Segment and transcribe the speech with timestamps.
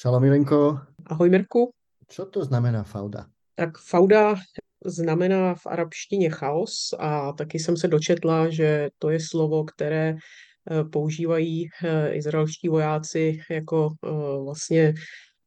[0.00, 0.78] Šalom Milenko.
[1.06, 1.72] Ahoj Mirku.
[2.08, 3.26] Co to znamená fauda?
[3.54, 4.34] Tak fauda
[4.84, 10.84] znamená v arabštině chaos a taky jsem se dočetla, že to je slovo, které eh,
[10.84, 14.08] používají eh, izraelští vojáci jako eh,
[14.44, 14.94] vlastně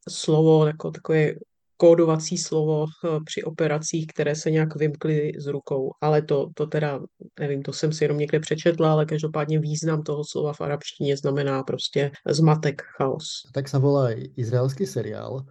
[0.08, 1.32] slovo, jako takové
[1.76, 2.86] kódovací slovo
[3.24, 5.90] při operacích, které se nějak vymkly z rukou.
[6.00, 7.00] Ale to, to teda,
[7.40, 11.62] nevím, to jsem si jenom někde přečetla, ale každopádně význam toho slova v arabštině znamená
[11.62, 13.24] prostě zmatek, chaos.
[13.54, 15.44] Tak se volá izraelský seriál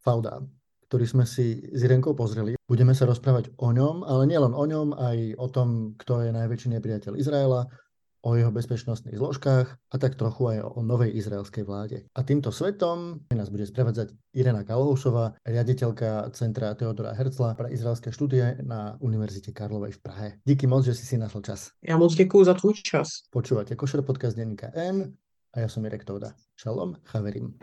[0.00, 0.40] Fauda,
[0.90, 2.58] ktorý sme si s Irenkou pozreli.
[2.66, 6.68] Budeme sa rozprávať o ňom, ale nielen o ňom, aj o tom, kto je najväčší
[6.74, 7.70] nepriateľ Izraela,
[8.22, 12.04] o jeho bezpečnostných zložkách a tak trochu aj o novej izraelskej vláde.
[12.14, 18.60] A týmto svetom nás bude sprevádzať Irena Kalhousová, riaditeľka Centra Teodora Herzla pre izraelské štúdie
[18.62, 20.28] na Univerzite Karlovej v Prahe.
[20.44, 21.70] Díky moc, že si si našel čas.
[21.82, 23.08] Já moc děkuji za tvůj čas.
[23.30, 25.12] Počúvate Košer podcast denníka N
[25.50, 26.30] a ja som Irek Touda.
[26.54, 27.58] Šalom, chaverim.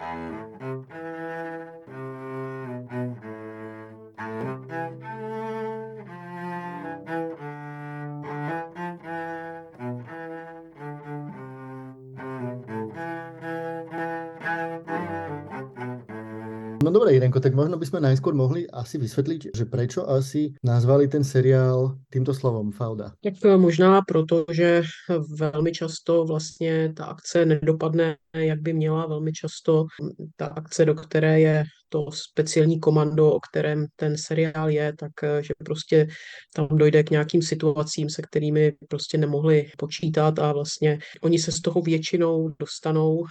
[16.88, 21.12] No dobré, Irenko, tak možno by sme najskôr mohli asi vysvetliť, že prečo asi nazvali
[21.12, 23.12] ten seriál týmto slovom Fauda.
[23.20, 24.88] Tak možná proto, že
[25.35, 29.05] velmi často vlastně ta akce nedopadne, jak by měla.
[29.05, 29.85] Velmi často
[30.35, 35.43] ta akce, do které je to speciální komando, o kterém ten seriál je, tak eh,
[35.43, 36.07] že prostě
[36.55, 41.62] tam dojde k nějakým situacím, se kterými prostě nemohli počítat a vlastně oni se z
[41.62, 43.26] toho většinou dostanou,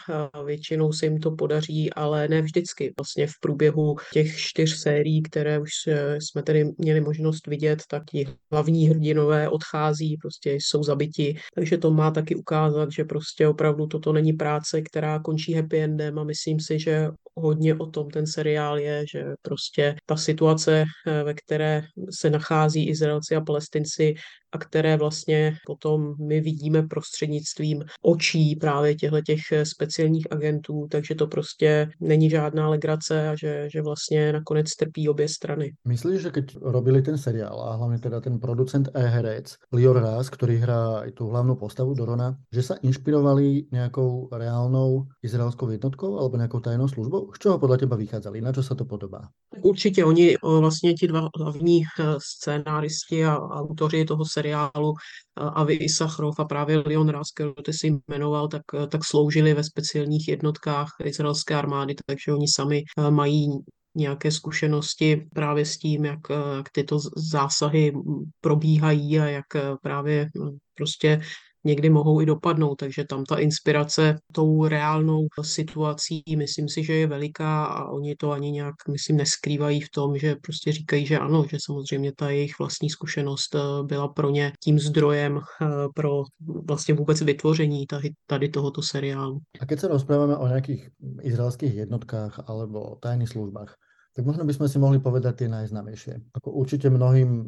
[0.44, 2.94] většinou se jim to podaří, ale ne vždycky.
[3.00, 8.02] Vlastně v průběhu těch čtyř sérií, které už eh, jsme tedy měli možnost vidět, tak
[8.10, 13.86] ti hlavní hrdinové odchází, prostě jsou zabiti, takže to má taky ukázat, že prostě opravdu
[13.86, 18.26] toto není práce, která končí happy endem a myslím si, že hodně o tom ten
[18.26, 24.14] seriál je, že prostě ta situace, eh, ve které se nachází Izraelci a Palestinci
[24.52, 31.26] a které vlastně potom my vidíme prostřednictvím očí právě těchto těch speciálních agentů, takže to
[31.26, 35.72] prostě není žádná legrace a že, že vlastně nakonec trpí obě strany.
[35.84, 40.30] Myslíš, že keď robili ten seriál a hlavně teda ten producent a herec Lior Raz,
[40.30, 46.36] který hrá i tu hlavnou postavu Dorona, že se inšpirovali nějakou reálnou izraelskou jednotkou alebo
[46.36, 47.25] nějakou tajnou službou?
[47.34, 48.40] Z čeho podle teba vycházeli?
[48.40, 49.28] Na čo se to podobá?
[49.62, 54.94] Určitě oni vlastně ti dva hlavní eh, scénáristi a autoři toho seriálu
[55.36, 60.28] Avi Isachrov a právě Leon Ras, kterou ty si jmenoval, tak, tak sloužili ve speciálních
[60.28, 63.48] jednotkách izraelské armády, takže oni sami mají
[63.96, 66.20] nějaké zkušenosti právě s tím, jak,
[66.56, 67.92] jak tyto zásahy
[68.40, 69.46] probíhají a jak
[69.82, 70.28] právě
[70.74, 71.20] prostě
[71.66, 77.06] někdy mohou i dopadnout, takže tam ta inspirace tou reálnou situací, myslím si, že je
[77.06, 81.44] veliká a oni to ani nějak, myslím, neskrývají v tom, že prostě říkají, že ano,
[81.50, 86.22] že samozřejmě ta jejich vlastní zkušenost eh, byla pro ně tím zdrojem eh, pro
[86.68, 87.84] vlastně vůbec vytvoření
[88.26, 89.40] tady, tohoto seriálu.
[89.60, 90.88] A keď se rozpráváme o nějakých
[91.22, 93.74] izraelských jednotkách alebo tajných službách,
[94.16, 96.32] tak možno bychom si mohli povedať tie najznámejšie.
[96.32, 97.44] Ako určite mnohým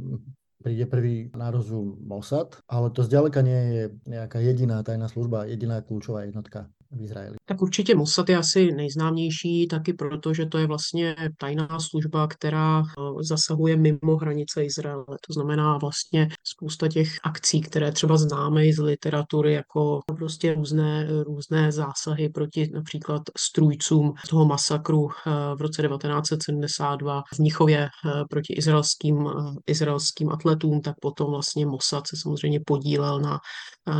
[0.63, 5.81] príde prvý na rozum Mossad, ale to zďaleka nie je nejaká jediná tajná služba, jediná
[5.83, 7.37] kľúčová jednotka v Izraeli.
[7.45, 12.83] Tak určitě Mossad je asi nejznámější taky proto, že to je vlastně tajná služba, která
[12.83, 15.05] eh, zasahuje mimo hranice Izraele.
[15.07, 21.73] To znamená vlastně spousta těch akcí, které třeba známe z literatury, jako prostě různé, různé
[21.73, 29.29] zásahy proti například strůjcům toho masakru eh, v roce 1972 v Mnichově eh, proti izraelským,
[29.67, 33.39] izraelským atletům, tak potom vlastně Mossad se samozřejmě podílel na,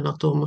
[0.03, 0.47] na tom,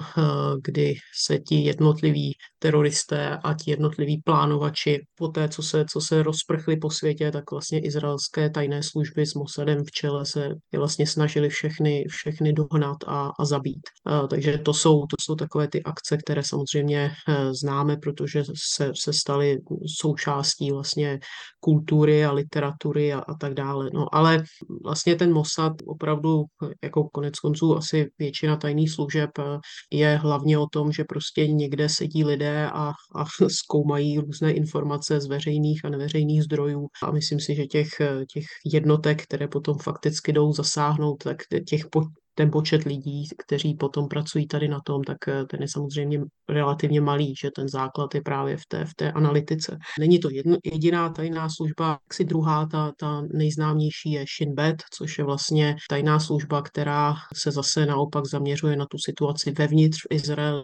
[0.64, 6.24] kdy se ti jednotliví teroristé a ti jednotliví plánovači po té, co se, co se
[6.24, 11.50] rozprchli po světě, tak vlastně izraelské tajné služby s Mossadem v čele se vlastně snažili
[11.50, 13.82] všechny, všechny dohnat a, a zabít.
[14.06, 18.92] A, takže to jsou, to jsou takové ty akce, které samozřejmě eh, známe, protože se,
[18.96, 19.58] se staly
[20.00, 21.20] součástí vlastně
[21.60, 23.90] kultury a literatury a, a tak dále.
[23.94, 24.44] No ale
[24.84, 26.44] vlastně ten Mossad opravdu,
[26.84, 29.60] jako konec konců asi většina tajných služeb eh,
[29.92, 35.26] je hlavně o tom, že prostě někde sedí lidé a, a zkoumají různé informace z
[35.26, 36.88] veřejných a neveřejných zdrojů.
[37.04, 37.90] A myslím si, že těch,
[38.34, 41.38] těch jednotek, které potom fakticky jdou zasáhnout, tak
[41.68, 42.02] těch po,
[42.36, 45.18] ten počet lidí, kteří potom pracují tady na tom, tak
[45.50, 46.20] ten je samozřejmě
[46.50, 49.78] relativně malý, že ten základ je právě v té, v té analytice.
[50.00, 55.18] Není to jedno, jediná tajná služba, si druhá, ta, ta nejznámější je Shin Bet, což
[55.18, 60.64] je vlastně tajná služba, která se zase naopak zaměřuje na tu situaci vevnitř v Izraeli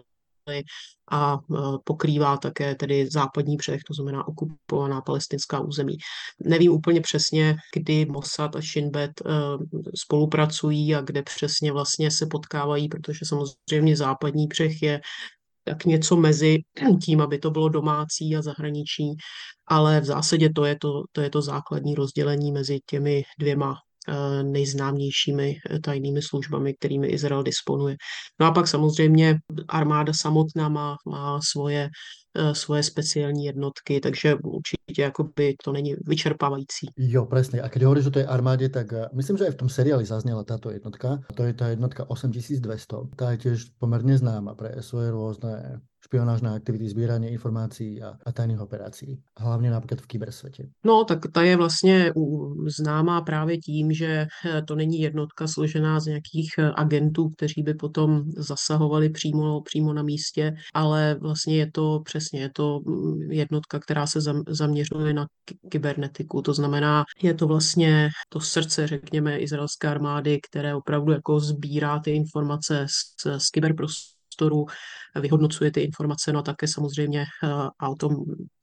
[1.10, 5.96] a e, pokrývá také tedy západní břeh, to znamená okupovaná palestinská území.
[6.44, 9.32] Nevím úplně přesně, kdy Mossad a Shin Bet e,
[9.96, 15.00] spolupracují a kde přesně vlastně se potkávají, protože samozřejmě západní břeh je
[15.64, 16.58] tak něco mezi
[17.04, 19.14] tím, aby to bylo domácí a zahraniční,
[19.66, 23.74] ale v zásadě to je to, to, je to základní rozdělení mezi těmi dvěma
[24.42, 27.96] nejznámějšími eh, tajnými službami, kterými Izrael disponuje.
[28.40, 29.38] No a pak samozřejmě
[29.68, 31.88] armáda samotná má, má svoje,
[32.38, 36.86] eh, svoje speciální jednotky, takže určitě jakoby to není vyčerpávající.
[36.96, 37.60] Jo, presne.
[37.60, 40.70] A keď hovoríš o tej armáde, tak myslím, že aj v tom seriáli zaznela táto
[40.70, 41.20] jednotka.
[41.34, 43.12] To je tá jednotka 8200.
[43.16, 48.60] Tá je tiež pomerne známa pre svoje rôzne špionážné aktivity, sbíranie informácií a, a tajných
[48.60, 50.68] operací, hlavně například v kybersvětě.
[50.84, 52.12] No, tak ta je vlastně
[52.66, 57.74] známá právě tím, že eh, to není jednotka složená z nějakých eh, agentů, kteří by
[57.74, 63.78] potom zasahovali přímo, přímo na místě, ale vlastně je to přesně, je to mm, jednotka,
[63.78, 65.26] která se zaměřuje na
[65.68, 71.98] kybernetiku, to znamená, je to vlastně to srdce, řekněme, izraelské armády, které opravdu jako sbírá
[71.98, 74.66] ty informace z, z kyberprostoru prostoru,
[75.20, 77.48] vyhodnocuje ty informace, no a také samozřejmě eh,
[77.78, 78.16] a o tom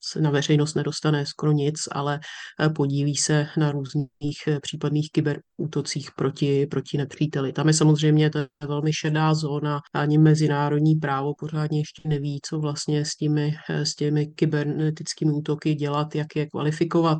[0.04, 2.19] se na veřejnost nedostane skoro nic, ale
[2.60, 7.54] eh, podílí se na různých eh, případných kyberútocích proti, proti nepříteli.
[7.54, 12.60] Tam je samozřejmě to je velmi šedá zóna, ani mezinárodní právo pořádně ještě neví, co
[12.60, 17.18] vlastně s těmi, s těmi kybernetickými útoky dělat, jak je kvalifikovat.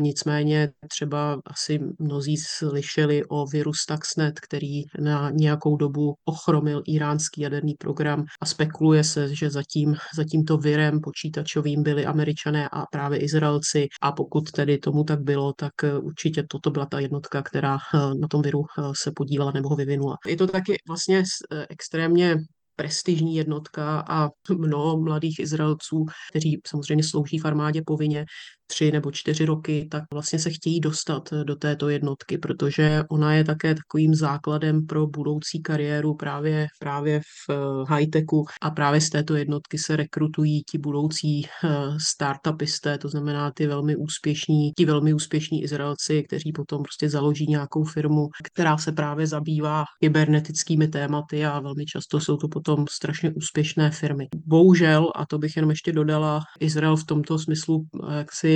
[0.00, 7.74] Nicméně třeba asi mnozí slyšeli o viru Stuxnet, který na nějakou dobu ochromil iránský jaderný
[7.74, 13.86] program a spekuluje se, že zatím, za tímto virem počítačovým byli američané a právě Izraelci
[14.02, 17.98] a pokud tedy tomu tak bylo, tak eh, určitě toto byla ta jednotka, která eh,
[18.20, 20.16] na tom viru eh, se podílela nebo ho vyvinula.
[20.26, 21.22] Je to taky vlastně
[21.68, 22.36] extrémně
[22.76, 24.28] prestižní jednotka a
[24.58, 28.24] mnoho mladých Izraelců, kteří samozřejmě slouží v armádě povinně,
[28.66, 33.44] tři nebo čtyři roky, tak vlastně se chtějí dostat do této jednotky, protože ona je
[33.44, 37.54] také takovým základem pro budoucí kariéru právě, právě v eh,
[37.88, 41.68] high-techu a právě z této jednotky se rekrutují ti budoucí eh,
[42.08, 47.84] startupisté, to znamená ty velmi úspěšní, ti velmi úspěšní Izraelci, kteří potom prostě založí nějakou
[47.84, 53.90] firmu, která se právě zabývá kybernetickými tématy a velmi často jsou to potom strašně úspěšné
[53.90, 54.26] firmy.
[54.46, 58.55] Bohužel, a to bych jenom ještě dodala, Izrael v tomto smyslu eh, jaksi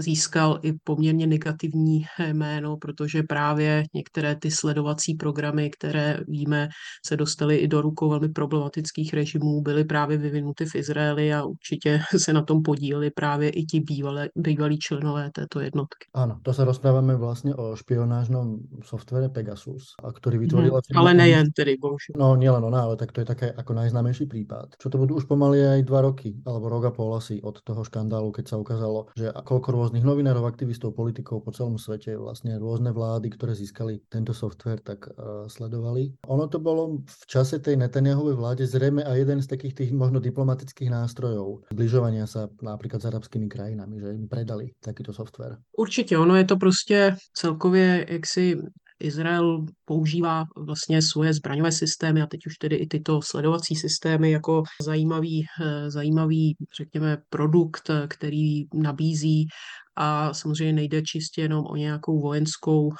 [0.00, 6.68] získal i poměrně negativní jméno, protože právě některé ty sledovací programy, které víme,
[7.06, 12.00] se dostaly i do rukou velmi problematických režimů, byly právě vyvinuty v Izraeli a určitě
[12.16, 16.06] se na tom podíleli právě i ti bývalé, bývalí členové této jednotky.
[16.14, 20.80] Ano, to se rozpráváme vlastně o špionážnom softvere Pegasus, a který vytvorila...
[20.90, 22.14] Hmm, ale nejen tedy, bohužel.
[22.16, 24.68] No, nielen ona, ale tak to je také jako najznámejší případ.
[24.78, 27.84] Čo to budú už pomaly aj dva roky, alebo rok a pol asi od toho
[27.84, 32.88] škandálu, keď sa ukázalo, že koľko rôznych novinárov, aktivistov, politikov po celom svete, vlastne rôzne
[32.88, 36.16] vlády, ktoré získali tento software, tak uh, sledovali.
[36.24, 40.24] Ono to bolo v čase tej Netanyahovej vláde zrejme aj jeden z takých tých možno
[40.24, 45.60] diplomatických nástrojov zbližovania sa napríklad s arabskými krajinami, že im predali takýto software.
[45.76, 48.56] Určitě, ono je to prostě celkově jaksi
[49.00, 54.62] Izrael používá vlastně svoje zbraňové systémy a teď už tedy i tyto sledovací systémy jako
[54.82, 59.48] zajímavý, eh, zajímavý řekněme, produkt, který nabízí
[59.96, 62.94] a samozřejmě nejde čistě jenom o nějakou vojenskou uh,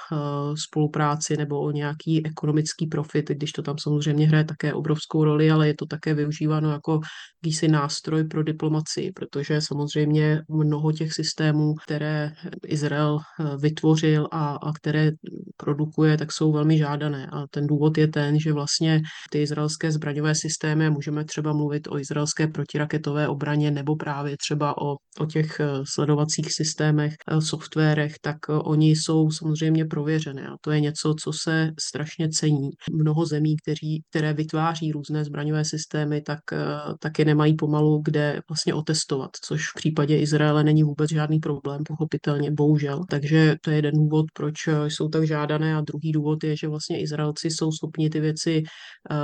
[0.69, 5.67] spolupráci nebo o nějaký ekonomický profit, když to tam samozřejmě hraje také obrovskou roli, ale
[5.67, 7.01] je to také využíváno jako
[7.45, 12.33] jakýsi nástroj pro diplomaci, protože samozřejmě mnoho těch systémů, které
[12.67, 15.11] Izrael uh, vytvořil a, a které
[15.57, 17.27] produkuje, tak jsou velmi žádané.
[17.33, 21.99] A ten důvod je ten, že vlastně ty izraelské zbraňové systémy, můžeme třeba mluvit o
[21.99, 28.15] izraelské protiraketové obraně nebo právě třeba o, o těch uh, sledovacích systémech, systémech, eh, softwarech,
[28.21, 32.71] tak eh, oni jsou samozřejmě prověřené a to je něco, co se strašně cení.
[32.93, 36.59] Mnoho zemí, kteří, které vytváří různé zbraňové systémy, tak eh,
[37.01, 42.51] taky nemají pomalu kde vlastně otestovat, což v případě Izraele není vůbec žádný problém, pochopitelně,
[42.51, 43.05] bohužel.
[43.11, 47.01] Takže to je jeden důvod, proč jsou tak žádané a druhý důvod je, že vlastně
[47.01, 48.63] Izraelci jsou schopni ty věci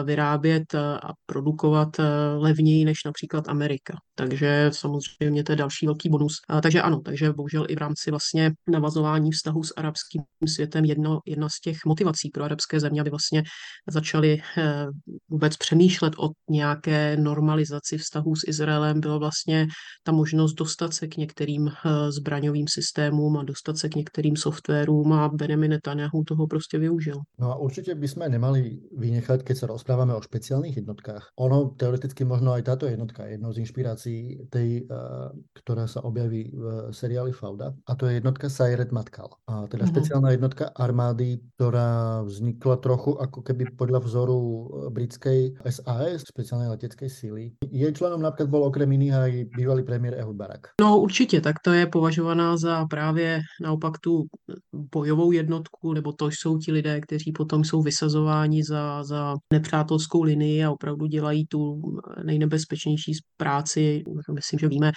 [0.05, 1.89] vyrábět a produkovat
[2.37, 3.95] levněji než například Amerika.
[4.15, 6.35] Takže samozřejmě to je další velký bonus.
[6.63, 11.21] Takže ano, takže bohužel bohužel i v rámci vlastně navazování vztahu s arabským světem jedno,
[11.27, 13.43] jedna z těch motivací pro arabské země, aby vlastně
[13.91, 14.87] začaly eh,
[15.29, 19.67] vůbec přemýšlet o nějaké normalizaci vztahů s Izraelem, bylo vlastně
[20.03, 25.13] ta možnost dostat se k některým eh, zbraňovým systémům a dostat se k některým softwarům
[25.13, 27.17] a Benjamin Netanyahu toho prostě využil.
[27.39, 31.33] No a určite by sme nemali vynechať, keď sa rozprávame o špeciálnych jednotkách.
[31.41, 34.21] Ono teoreticky možno aj táto jednotka je jednou z inšpirácií
[34.53, 37.73] tej, uh, ktorá sa objaví v seriáli Fauda.
[37.89, 39.33] A to je jednotka Sayret Matkal.
[39.49, 39.93] A teda mm-hmm.
[39.97, 47.09] špeciálna jednotka armády, ktorá vznikla trochu ako keby podľa vzoru e, britskej SAS, špeciálnej leteckej
[47.09, 47.45] síly.
[47.65, 50.77] Je členom napríklad bol okrem iných aj bývalý premiér Ehud Barak.
[50.81, 54.25] No určitě, tak to je považovaná za právě naopak tu
[54.95, 60.65] bojovou jednotku, nebo to jsou ti lidé, kteří potom jsou vysazováni za, za nepřátelskou linii
[60.65, 61.81] a opravdu dělají tu
[62.25, 64.03] nejnebezpečnější práci.
[64.35, 64.93] Myslím, že víme,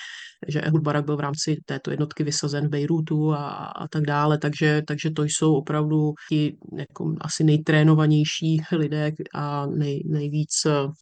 [0.48, 4.38] že Ehud Barak byl v rámci této jednotky vysazen v Bejrutu a, a tak dále,
[4.38, 10.50] takže, takže to jsou opravdu ti jako asi nejtrénovanější lidé a nej, nejvíc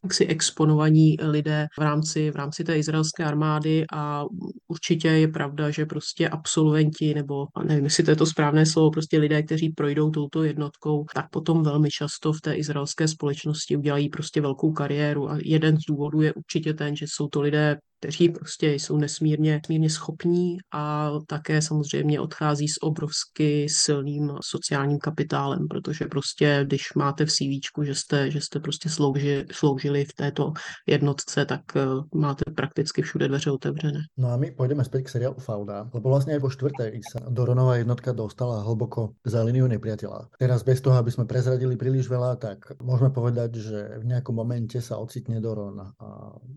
[0.04, 4.24] jaksi exponovaní lidé v rámci, v rámci té izraelské armády a
[4.68, 9.18] určitě je pravda, že prostě absolventi nebo nevím, jestli to je to správné slovo, prostě
[9.18, 14.40] lidé, kteří projdou touto jednotkou, tak potom velmi často v té izraelské společnosti udělají prostě
[14.40, 18.72] velkou kariéru a jeden z důvodů je určitě ten, že jsou to lidé kteří prostě
[18.72, 26.64] jsou nesmírně, nesmírně schopní a také samozřejmě odchází s obrovsky silným sociálním kapitálem, protože prostě,
[26.66, 30.52] když máte v CV, že jste, že jste prostě slouži, sloužili v této
[30.86, 34.00] jednotce, tak uh, máte prakticky všude dveře otevřené.
[34.18, 38.12] No a my půjdeme zpět k seriálu Fauda, lebo vlastně po čtvrté sa Doronová jednotka
[38.12, 40.34] dostala hlboko za liniu nepriateľa.
[40.38, 44.80] Teraz bez toho, aby sme prezradili príliš veľa, tak môžeme povedať, že v nejakom momente
[44.82, 45.94] sa ocitne Doron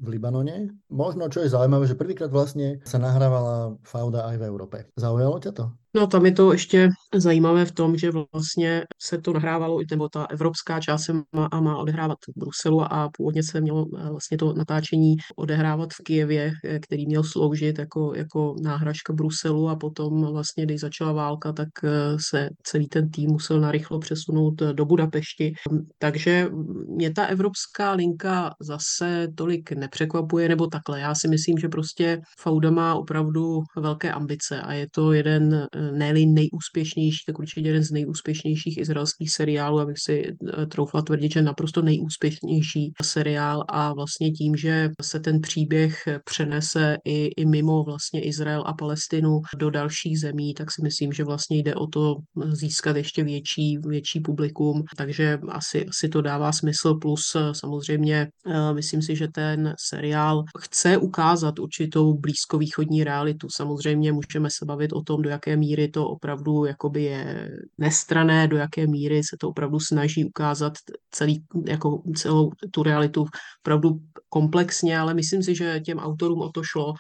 [0.02, 0.74] v Libanone.
[0.90, 4.78] Možno čo je zaujímavé, že prvýkrát vlastne sa nahrávala Fauda aj v Európe.
[4.96, 5.68] Zaujalo ťa to?
[5.96, 10.26] No tam je to ještě zajímavé v tom, že vlastně se to nahrávalo, nebo ta
[10.26, 14.38] evropská část se má, a má odehrávat v Bruselu a původně se mělo eh, vlastně
[14.38, 20.26] to natáčení odehrávat v Kijevě, eh, který měl sloužit jako, jako náhražka Bruselu a potom
[20.32, 21.90] vlastně, když začala válka, tak eh,
[22.30, 25.54] se celý ten tým musel narychlo přesunout do Budapešti.
[26.00, 26.48] Takže
[26.88, 31.00] mě ta evropská linka zase tolik nepřekvapuje, nebo takhle.
[31.00, 36.14] Já si myslím, že prostě Fauda má opravdu velké ambice a je to jeden ne
[36.14, 41.82] nejúspěšnější, tak určitě jeden z nejúspěšnějších izraelských seriálů, abych si eh, troufla tvrdit, že naprosto
[41.82, 48.64] nejúspěšnější seriál a vlastně tím, že se ten příběh přenese i, i mimo vlastně Izrael
[48.66, 52.16] a Palestinu do dalších zemí, tak si myslím, že vlastně jde o to
[52.52, 58.74] získat ještě větší, větší publikum, takže asi, asi to dává smysl, plus eh, samozřejmě eh,
[58.74, 63.48] myslím si, že ten seriál chce ukázat určitou blízkovýchodní realitu.
[63.52, 68.48] Samozřejmě můžeme se bavit o tom, do jaké míry míry to opravdu jakoby je nestrané,
[68.48, 70.74] do jaké míry se to opravdu snaží ukázat
[71.12, 73.26] celý, jako celou tu realitu
[73.62, 76.94] opravdu komplexně, ale myslím si, že těm autorům o to šlo,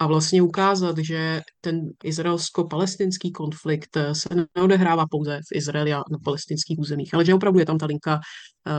[0.00, 6.78] a vlastně ukázat, že ten izraelsko-palestinský konflikt se neodehrává pouze v Izraeli a na palestinských
[6.78, 8.20] územích, ale že opravdu je tam ta linka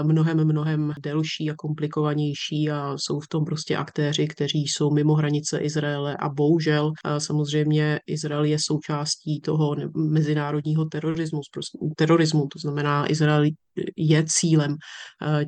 [0.03, 5.59] mnohem, mnohem delší a komplikovanější a jsou v tom prostě aktéři, kteří jsou mimo hranice
[5.59, 11.39] Izraele a bohužel samozřejmě Izrael je součástí toho mezinárodního terorismu,
[11.97, 13.43] terorismu to znamená Izrael
[13.97, 14.75] je cílem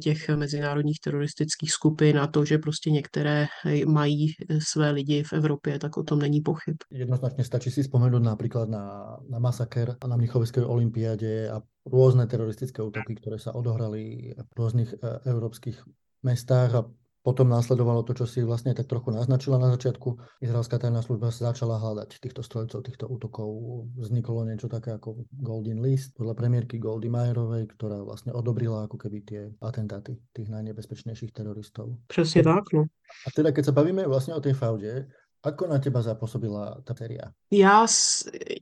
[0.03, 3.45] těch mezinárodních teroristických skupin a to, že prostě některé
[3.87, 4.27] mají
[4.67, 6.75] své lidi v Evropě, tak o tom není pochyb.
[6.91, 13.19] Jednoznačně stačí si vzpomenout například na, na masaker na Mnichovské olympiádě a rôzne teroristické útoky,
[13.19, 14.95] ktoré sa odohrali v rôznych
[15.27, 15.83] európskych
[16.23, 16.87] mestách a
[17.23, 20.43] potom následovalo to, čo si vlastne tak trochu naznačila na začiatku.
[20.43, 23.47] Izraelská tajná služba sa začala hľadať týchto strojcov, týchto útokov.
[23.95, 29.23] Vzniklo niečo také ako Golden List podľa premiérky Goldy Majerovej, ktorá vlastne odobrila ako keby
[29.23, 31.95] tie atentáty tých najnebezpečnejších teroristov.
[32.11, 32.91] Přesně tak, no.
[33.27, 35.07] A teda keď sa bavíme vlastne o tej faude,
[35.43, 37.21] Ako na těba zapůsobila ta séria?
[37.51, 37.85] Já,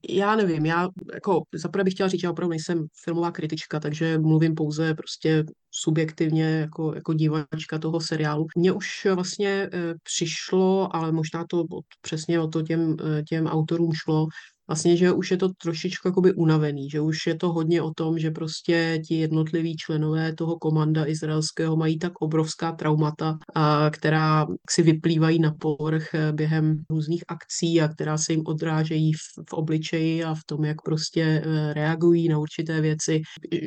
[0.09, 4.55] já nevím, já jako zaprvé bych chtěla říct, že opravdu nejsem filmová kritička, takže mluvím
[4.55, 8.47] pouze prostě subjektivně jako, jako divačka toho seriálu.
[8.57, 9.69] Mně už vlastně e,
[10.03, 14.27] přišlo, ale možná to od, přesně o to těm, e, těm autorům šlo,
[14.71, 18.19] vlastně, že už je to trošičku jakoby unavený, že už je to hodně o tom,
[18.19, 24.81] že prostě ti jednotliví členové toho komanda izraelského mají tak obrovská traumata, a která si
[24.81, 30.23] vyplývají na povrch eh, během různých akcí a která se jim odrážejí v, v obličeji
[30.23, 33.21] a v tom, jak prostě eh, reagují na určité věci.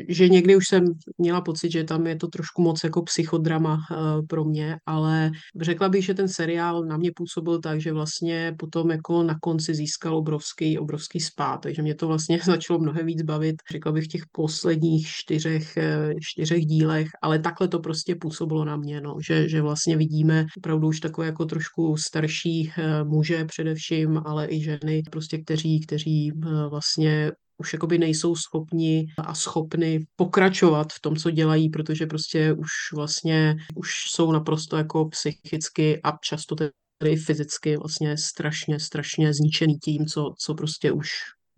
[0.08, 0.84] Že někdy už jsem
[1.18, 3.94] měla pocit, že tam je to trošku moc jako psychodrama eh,
[4.28, 5.30] pro mě, ale
[5.60, 9.74] řekla bych, že ten seriál na mě působil tak, že vlastně potom jako na konci
[9.74, 14.04] získal obrovský, obrovský obrovský spát, takže mě to vlastně začalo mnohem víc bavit, řekla bych
[14.04, 19.16] v těch posledních čtyřech, eh, čtyřech dílech, ale takhle to prostě působilo na mě, no,
[19.26, 24.62] že, že vlastně vidíme opravdu už takové jako trošku starší eh, muže především, ale i
[24.62, 31.16] ženy, prostě kteří, kteří eh, vlastně už jakoby nejsou schopni a schopni pokračovat v tom,
[31.16, 36.54] co dělají, protože prostě už vlastně už jsou naprosto jako psychicky a často
[36.98, 41.08] tedy fyzicky vlastně strašně, strašně zničený tím, co, co prostě už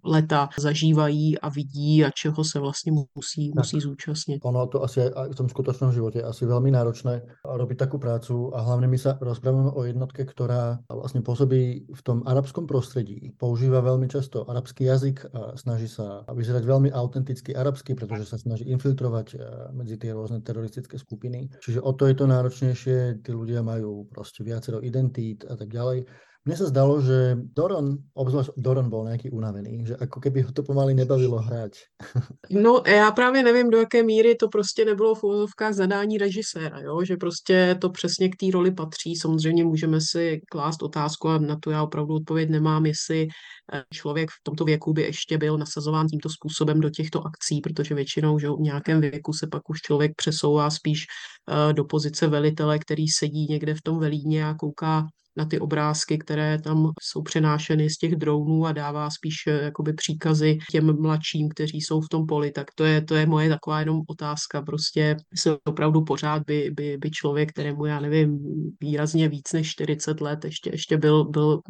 [0.06, 4.40] leta zažívají a vidí a čeho se vlastně musí, musí zúčastnit.
[4.44, 8.86] Ono to asi v tom skutočnom životě asi veľmi náročné robiť takú prácu a hlavne
[8.86, 13.32] my sa rozprávame o jednotke, ktorá vlastne pôsobí v tom arabskom prostredí.
[13.38, 18.68] Používa veľmi často arabský jazyk a snaží sa vyzerať veľmi autenticky arabsky, pretože sa snaží
[18.68, 19.38] infiltrovať eh,
[19.72, 21.50] medzi tie rôzne teroristické skupiny.
[21.60, 26.06] Čiže o to je to náročnejšie, tí ľudia majú proste viacero identít a tak ďalej.
[26.46, 30.62] Mne sa zdalo, že Doron, obzvlášť Doron bol nejaký unavený, že ako keby ho to
[30.62, 31.74] pomaly nebavilo hrať.
[32.50, 37.04] No já právě nevím, do jaké míry to prostě nebylo v úvozovkách zadání režiséra, jo?
[37.04, 39.16] že prostě to přesně k té roli patří.
[39.16, 43.26] Samozřejmě můžeme si klást otázku a na to já opravdu odpověď nemám, jestli
[43.72, 47.94] eh, člověk v tomto věku by ještě byl nasazován tímto způsobem do těchto akcí, protože
[47.94, 51.04] většinou že v nějakém věku se pak už člověk přesouvá spíš
[51.50, 55.06] eh, do pozice velitele, který sedí někde v tom velíně a kouká
[55.37, 59.93] na ty obrázky, které tam jsou přenášeny z těch dronů a dává spíš eh, jakoby
[59.93, 62.50] příkazy těm mladším, kteří jsou v tom poli.
[62.50, 64.62] Tak to je, to je moje taková jenom otázka.
[64.62, 68.38] Prostě se opravdu pořád by, by, by člověk, kterému já nevím,
[68.81, 71.61] výrazně víc než 40 let ještě, ještě byl, byl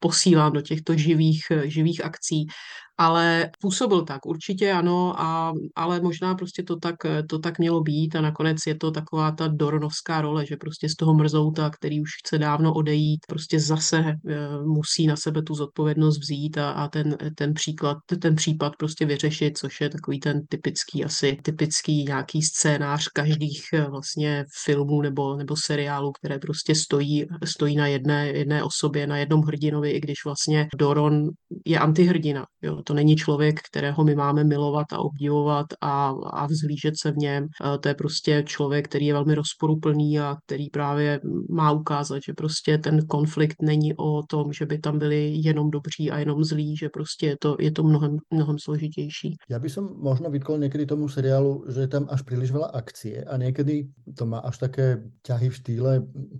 [0.00, 2.46] posílán do těchto živých, eh, živých akcí
[2.98, 6.94] ale působil tak, určitě ano, a, ale možná prostě to tak,
[7.28, 10.94] to tak mělo být a nakonec je to taková ta Doronovská role, že prostě z
[10.94, 14.16] toho mrzouta, který už chce dávno odejít, prostě zase e,
[14.64, 19.58] musí na sebe tu zodpovědnost vzít a, a ten, ten příklad, ten případ prostě vyřešit,
[19.58, 25.54] což je takový ten typický asi, typický nějaký scénář každých e, vlastně filmů nebo, nebo
[25.64, 30.68] seriálů, které prostě stojí, stojí na jedné, jedné osobě, na jednom hrdinovi, i když vlastně
[30.78, 31.28] Doron
[31.64, 36.94] je antihrdina, jo, to není člověk, kterého my máme milovat a obdivovat a, a vzlížet
[37.02, 37.46] se v něm.
[37.80, 42.78] To je prostě člověk, který je velmi rozporuplný a který právě má ukázat, že prostě
[42.78, 46.88] ten konflikt není o tom, že by tam byli jenom dobří a jenom zlí, že
[46.88, 49.36] prostě je to, je to mnohem, mnohem složitější.
[49.50, 53.36] Já bych možno vytkol někdy tomu seriálu, že je tam až příliš veľa akcie a
[53.36, 55.92] někdy to má až také ťahy v štýle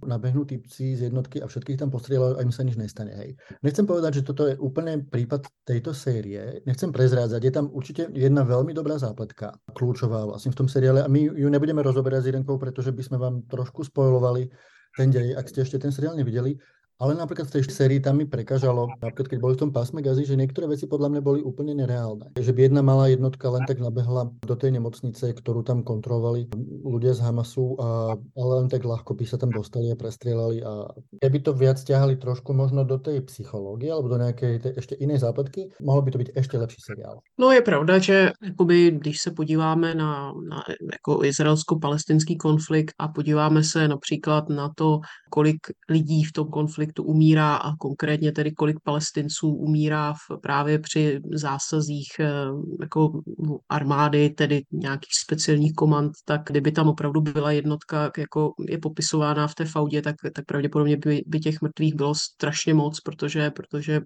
[0.07, 3.13] nabehnú typci z jednotky a všetkých tam postrieľajú a im sa nič nestane.
[3.17, 3.31] Hej.
[3.63, 8.03] Nechcem povedať, že toto je úplne prípad tejto série, série, nechcem prezrádzať, je tam určite
[8.13, 12.29] jedna veľmi dobrá zápletka, kľúčová vlastne v tom seriále a my ju nebudeme rozoberať s
[12.29, 14.53] Jirenkou, pretože by sme vám trošku spojovali
[14.97, 16.57] ten dej, ak ste ešte ten seriál nevideli,
[16.97, 20.25] ale napríklad v tej sérii tam mi prekážalo, napríklad keď boli v tom pásme gazy,
[20.25, 22.33] že niektoré veci podľa mňa boli úplne nereálne.
[22.41, 26.49] Že by jedna malá jednotka len tak nabehla do tej nemocnice, ktorú tam kontrolovali
[26.85, 30.65] ľudia z Hamasu, a, ale len tak ľahko by sa tam dostali a prestrelali.
[30.65, 30.89] A
[31.21, 35.21] keby to viac ťahali trošku možno do tej psychológie alebo do nejakej tej ešte inej
[35.21, 37.21] zápletky, mohlo by to byť ešte lepší seriál.
[37.37, 43.65] No je pravda, že jakoby, když se podíváme na, na jako izraelsko-palestinský konflikt a podíváme
[43.65, 48.77] se například na to, kolik lidí v tom konfliktu konfliktu umírá a konkrétně tedy kolik
[48.85, 52.33] palestinců umírá v, právě při zásazích eh,
[52.81, 53.23] jako
[53.69, 59.55] armády, tedy nějakých speciálních komand, tak kdyby tam opravdu byla jednotka, jako je popisována v
[59.55, 64.01] té faudě, tak, tak pravděpodobně by, by těch mrtvých bylo strašně moc, protože, protože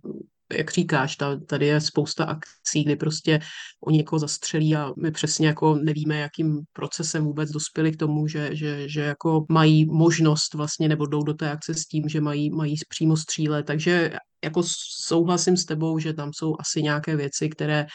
[0.52, 3.40] jak říkáš, ta, tady je spousta akcí, kdy prostě
[3.86, 8.56] oni někoho zastřelí a my přesně jako nevíme, jakým procesem vůbec dospěli k tomu, že,
[8.56, 12.50] že, že jako mají možnost vlastně nebo jdou do té akce s tím, že mají,
[12.50, 13.66] mají přímo střílet.
[13.66, 14.10] Takže
[14.44, 14.62] jako
[15.06, 17.86] souhlasím s tebou, že tam jsou asi nějaké věci, které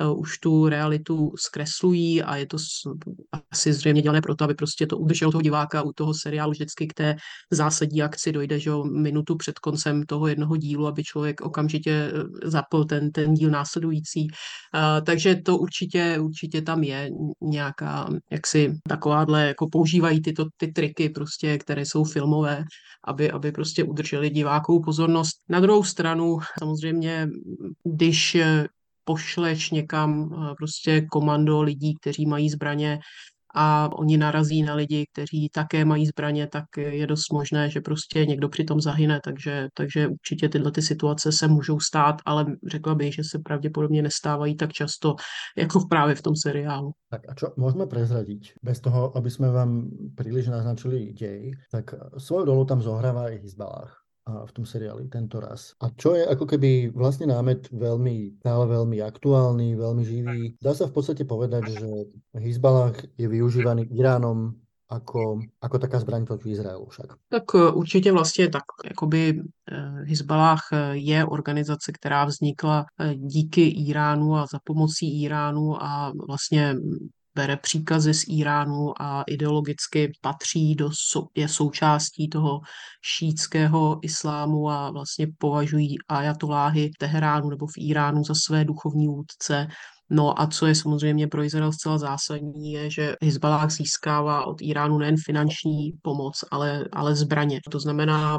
[0.00, 2.56] uh, už tu realitu zkreslují a je to
[3.50, 6.94] asi zřejmě dělané proto, aby prostě to udrželo toho diváka u toho seriálu vždycky k
[6.94, 7.16] té
[7.50, 12.84] zásadní akci dojde, že minutu před koncem toho jednoho dílu, aby člověk okamžitě e, zapl
[12.84, 14.26] ten, ten díl následující.
[14.74, 17.10] Uh, takže to určitě, určitě tam je
[17.42, 22.64] nějaká, jaksi takováhle, jako používají tyto ty triky prostě, které jsou filmové,
[23.06, 25.36] aby, aby prostě udrželi divákovou pozornost.
[25.48, 27.28] Na druhou stranu samozřejmě,
[27.84, 28.36] když
[29.04, 32.98] pošleš někam eh, prostě komando lidí, kteří mají zbraně
[33.56, 38.26] a oni narazí na lidi, kteří také mají zbraně, tak je dost možné, že prostě
[38.26, 43.14] někdo přitom zahyne, takže, takže určitě tyhle ty situace se můžou stát, ale řekla bych,
[43.14, 45.14] že se pravděpodobně nestávají tak často,
[45.58, 46.92] jako právě v tom seriálu.
[47.10, 48.42] Tak a čo můžeme prezradit?
[48.62, 54.03] Bez toho, aby jsme vám příliš naznačili děj, tak svou rolu tam zohrává i Hezbalách
[54.24, 55.76] v tom seriáli tento raz.
[55.84, 60.40] A čo je ako keby vlastne námet veľmi, stále veľmi aktuálny, veľmi živý.
[60.64, 61.90] Dá sa v podstate povedať, že
[62.32, 64.56] Hezbalah je využívaný Iránom
[64.88, 67.06] ako, ako taká zbraň proti Izraelu však.
[67.28, 74.36] Tak eh, určitě vlastně tak, jakoby eh, Hezbalah eh, je organizace, která vznikla díky Iránu
[74.36, 76.76] a za pomocí Iránu a vlastně
[77.34, 80.90] bere příkazy z Iránu a ideologicky patří do,
[81.34, 82.60] je součástí toho
[83.02, 89.68] šítského islámu a vlastně považují ajatoláhy v Teheránu nebo v Iránu za své duchovní vůdce.
[90.10, 94.98] No a co je samozřejmě pro Izrael zcela zásadní, je, že Hezbalah získává od Iránu
[94.98, 97.60] nejen finanční pomoc, ale, ale zbraně.
[97.70, 98.38] To znamená,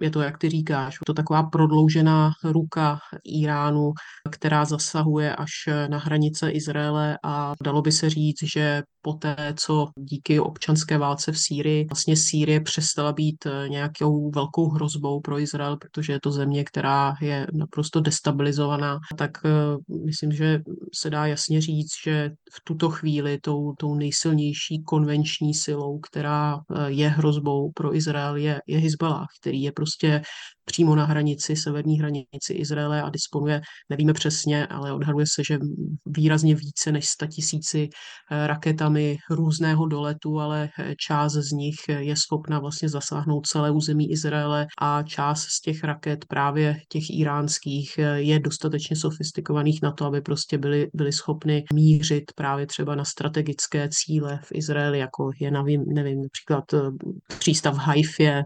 [0.00, 3.92] je to, jak ty říkáš, to taková prodloužená ruka Iránu,
[4.30, 5.50] která zasahuje až
[5.88, 11.38] na hranice Izraele a dalo by se říct, že poté, co díky občanské válce v
[11.38, 17.14] Sýrii, vlastně Sýrie přestala být nějakou velkou hrozbou pro Izrael, protože je to země, která
[17.20, 19.50] je naprosto destabilizovaná, tak eh,
[20.04, 20.60] myslím, že
[20.94, 26.90] se dá jasně říct, že v tuto chvíli tou, tou nejsilnější konvenční silou, která eh,
[26.90, 30.22] je hrozbou pro Izrael, je, je Hezbalah, který je prostě que
[30.70, 35.58] přímo na hranici, severní hranici Izraele a disponuje, nevíme přesně, ale odhaduje se, že
[36.06, 37.88] výrazně více než 100 tisíci
[38.30, 44.10] eh, raketami různého doletu, ale eh, část z nich je schopna vlastně zasáhnout celé území
[44.10, 50.04] Izraele a část z těch raket právě těch iránských eh, je dostatečně sofistikovaných na to,
[50.06, 55.50] aby prostě byly, byly schopny mířit právě třeba na strategické cíle v Izraeli, jako je,
[55.50, 56.64] nevím, nevím například
[57.38, 58.42] přístav v Haifě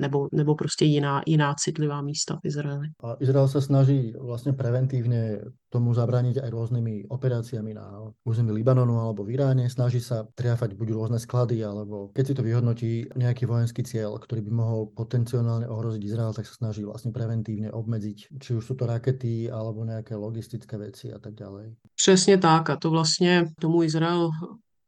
[0.00, 2.88] nebo, nebo prostě jiná, jiná citlivá místa v Izraeli.
[3.04, 9.24] A Izrael se snaží vlastně preventivně tomu zabrániť aj rôznymi operáciami na území Libanonu alebo
[9.24, 9.68] v Iráne.
[9.68, 14.40] Snaží sa triafať buď rôzne sklady, alebo keď si to vyhodnotí nejaký vojenský cieľ, ktorý
[14.48, 18.88] by mohol potenciálne ohroziť Izrael, tak sa snaží vlastne preventívne obmedziť, či už sú to
[18.88, 21.76] rakety alebo nejaké logistické veci a tak ďalej.
[21.94, 24.30] Přesně tak a to vlastně tomu Izrael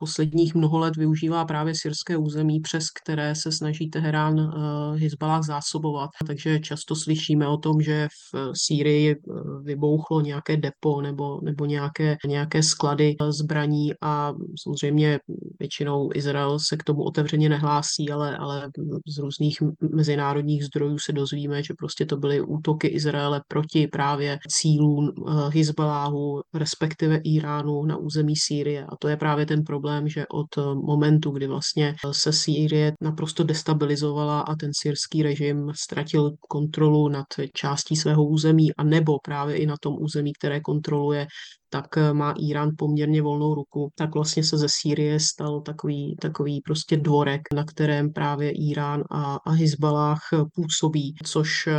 [0.01, 6.11] posledních mnoho let využívá právě syrské území, přes které se snaží Teherán uh, Hezbalah zásobovat.
[6.27, 9.17] Takže často slyšíme o tom, že v Sýrii eh,
[9.63, 14.33] vybouchlo nějaké depo nebo, nebo nějaké, nějaké sklady zbraní a
[14.63, 15.19] samozřejmě
[15.59, 18.71] většinou Izrael se k tomu otevřeně nehlásí, ale, ale
[19.07, 19.59] z různých
[19.95, 26.41] mezinárodních zdrojů se dozvíme, že prostě to byly útoky Izraele proti právě cílům eh, Hezbaláhu,
[26.55, 28.85] respektive Iránu na území Sýrie.
[28.85, 32.93] A to je právě ten problém, problém, že od eh, momentu, kdy vlastně se Sýrie
[33.01, 39.57] naprosto destabilizovala a ten syrský režim ztratil kontrolu nad částí svého území a nebo právě
[39.57, 41.27] i na tom území, které kontroluje,
[41.71, 46.61] tak eh, má Irán poměrně volnou ruku, tak vlastně se ze Sýrie stal takový, takový
[46.61, 50.19] prostě dvorek, na kterém právě Irán a, a Hezbalah
[50.55, 51.75] působí, což eh,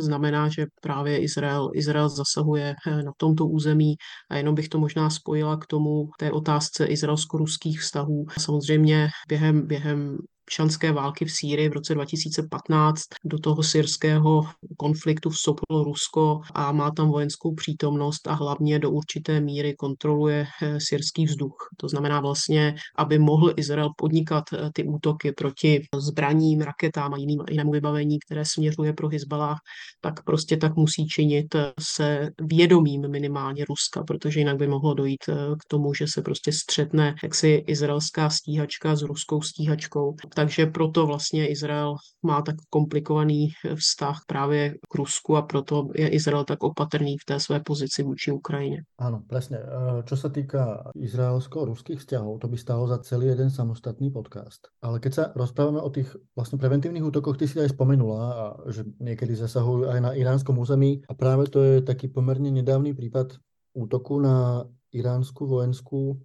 [0.00, 3.94] znamená, že právě Izrael, Izrael zasahuje eh, na tomto území
[4.30, 8.26] a jenom bych to možná spojila k tomu té otázce izraelsko-ruských vztahů.
[8.38, 14.42] Samozřejmě během, během občanské války v Sýrii v roce 2015 do toho syrského
[14.76, 20.80] konfliktu vstoupilo Rusko a má tam vojenskou přítomnost a hlavně do určité míry kontroluje eh,
[20.80, 21.56] syrský vzduch.
[21.76, 27.40] To znamená vlastně, aby mohl Izrael podnikat eh, ty útoky proti zbraním, raketám a jiným,
[27.50, 29.58] jinému vybavení, které směřuje pro Hezbalah,
[30.00, 35.24] tak prostě tak musí činit eh, se vědomím minimálně Ruska, protože jinak by mohlo dojít
[35.58, 41.48] k tomu, že se prostě střetne jaksi izraelská stíhačka s ruskou stíhačkou takže proto vlastně
[41.48, 47.24] Izrael má tak komplikovaný vztah právě k Rusku a proto je Izrael tak opatrný v
[47.24, 48.82] té své pozici vůči Ukrajině.
[48.98, 49.58] Ano, přesně.
[50.04, 54.60] Co se týká izraelsko-ruských vzťahů, to by stálo za celý jeden samostatný podcast.
[54.82, 58.84] Ale keď se rozpráváme o těch vlastně preventivních útokoch, ty si aj spomenula, a že
[59.00, 63.26] někdy zasahují aj na iránskom území a právě to je taký poměrně nedávný případ
[63.74, 66.20] útoku na iránskou vojenskou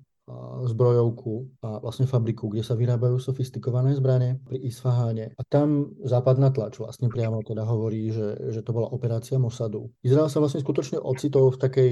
[0.66, 5.34] zbrojovku a vlastne fabriku, kde sa vyrábajú sofistikované zbranie pri Isfaháne.
[5.36, 9.90] A tam západná tlač vlastne priamo teda hovorí, že, že to bola operácia Mossadu.
[10.06, 11.92] Izrael sa vlastne skutočne ocitol v takej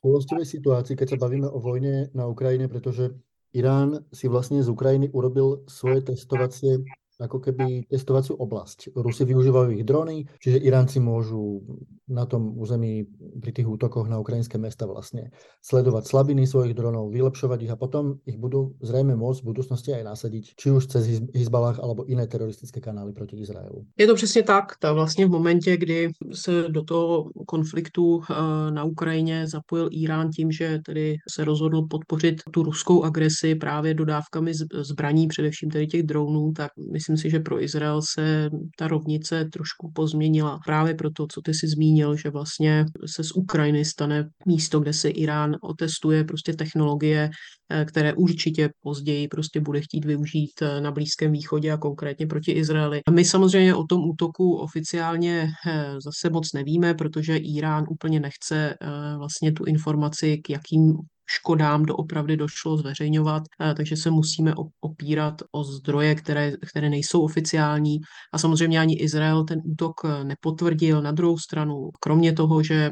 [0.00, 3.14] chulostivej situácii, keď sa bavíme o vojne na Ukrajine, pretože
[3.56, 6.84] Irán si vlastne z Ukrajiny urobil svoje testovacie
[7.18, 8.94] ako keby testovaciu oblasť.
[8.94, 11.66] Rusi využívajú ich drony, čiže Iránci môžu
[12.08, 13.04] na tom území
[13.42, 18.22] pri tých útokoch na ukrajinské mesta vlastne sledovať slabiny svojich dronov, vylepšovať ich a potom
[18.24, 22.80] ich budú zrejme môcť v budúcnosti aj nasadiť, či už cez Hezbalah alebo iné teroristické
[22.80, 23.84] kanály proti Izraelu.
[23.98, 24.76] Je to přesně tak.
[24.80, 30.52] Ta vlastně v momentě, kdy se do toho konfliktu eh, na Ukrajině zapojil Irán tím,
[30.52, 36.52] že tedy se rozhodl podpořit tu ruskou agresi právě dodávkami zbraní, především tedy těch dronů,
[36.56, 41.40] tak myslím, myslím si, že pro Izrael se ta rovnice trošku pozměnila právě proto, co
[41.40, 46.52] ty si zmínil, že vlastně se z Ukrajiny stane místo, kde se Irán otestuje prostě
[46.52, 47.30] technologie,
[47.70, 52.52] eh, které určitě později prostě bude chtít využít eh, na Blízkém východě a konkrétně proti
[52.52, 53.00] Izraeli.
[53.10, 58.74] My samozřejmě o tom útoku oficiálně eh, zase moc nevíme, protože Irán úplně nechce
[59.18, 60.92] vlastně tu informaci, k jakým
[61.30, 67.98] škodám doopravdy došlo zveřejňovat, eh, takže se musíme opírat o zdroje, které, které nejsou oficiální.
[68.32, 71.02] A samozřejmě ani Izrael ten útok eh, nepotvrdil.
[71.02, 72.90] Na druhou stranu, kromě toho, že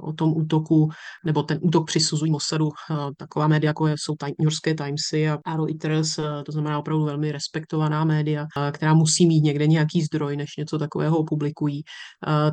[0.00, 0.90] o tom útoku,
[1.24, 6.18] nebo ten útok přisuzují Mossadu eh, taková média, jako jsou New Yorkské Timesy a Reuters,
[6.18, 10.56] eh, to znamená opravdu velmi respektovaná média, eh, která musí mít někde nějaký zdroj, než
[10.58, 11.82] něco takového opublikují,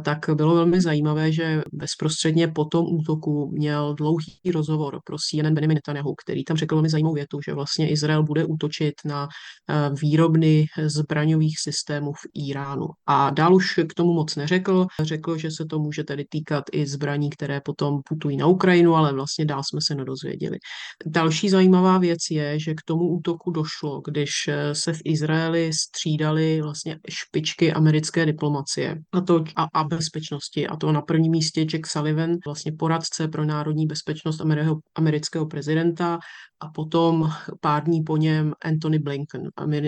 [0.04, 5.76] tak bylo velmi zajímavé, že bezprostředně po tom útoku měl dlouhý rozhovor pro CNN Benjamin
[5.76, 9.28] Netanyahu, který tam řekl velmi zajímavou větu, že vlastně Izrael bude útočit na
[10.02, 12.86] výrobny zbraňových systémů v Iránu.
[13.08, 14.88] A dál už k tomu moc neřekl.
[15.02, 18.96] Řekl, že se to může tedy týkat i zbraní zbraní, které potom putují na Ukrajinu,
[18.96, 20.58] ale vlastně dál jsme se nedozvěděli.
[21.06, 26.62] Další zajímavá věc je, že k tomu útoku došlo, když eh, se v Izraeli střídali
[26.62, 30.68] vlastně špičky americké diplomacie a, to, a, a bezpečnosti.
[30.68, 34.42] A to na prvním místě Jack Sullivan, vlastně poradce pro národní bezpečnost
[34.96, 36.20] amerického prezidenta
[36.62, 37.30] a potom
[37.62, 39.42] pár dní po něm Anthony Blinken,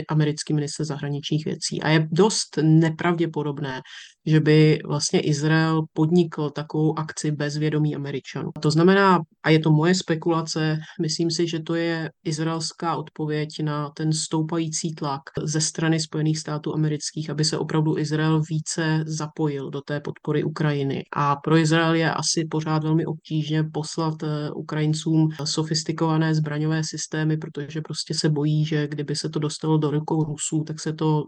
[0.10, 1.82] americký minister zahraničních věcí.
[1.82, 3.82] A je dost nepravděpodobné,
[4.26, 8.50] že by vlastně Izrael podnikl takovou akci bez vědomí Američanů.
[8.60, 13.90] To znamená, a je to moje spekulace, myslím si, že to je izraelská odpověď na
[13.90, 19.82] ten stoupající tlak ze strany Spojených států amerických, aby se opravdu Izrael více zapojil do
[19.82, 21.04] té podpory Ukrajiny.
[21.16, 27.82] A pro Izrael je asi pořád velmi obtížně poslat eh, Ukrajincům sofistikované zbraňové systémy, protože
[27.82, 31.24] prostě se bojí, že kdyby se to dostalo do rukou Rusů, tak se to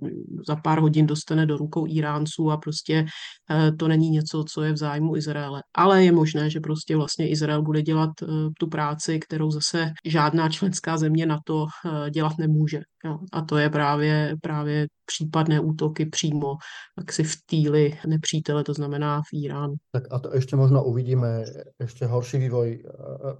[0.47, 3.05] za pár hodin dostane do rukou Iránců a prostě prostě
[3.51, 5.61] eh, to není něco, co je v zájmu Izraele.
[5.75, 8.25] Ale je možné, že prostě vlastně Izrael bude dělat eh,
[8.59, 12.79] tu práci, kterou zase žádná členská země na to eh, dělat nemůže.
[13.05, 13.19] Jo.
[13.33, 16.57] A to je právě, právě případné útoky přímo
[16.95, 19.75] tak si v týli nepřítele, to znamená v Iránu.
[19.91, 21.45] Tak a to ještě možno uvidíme,
[21.81, 22.83] ještě horší vývoj